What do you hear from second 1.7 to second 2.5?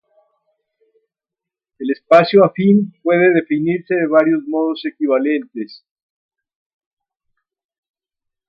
El espacio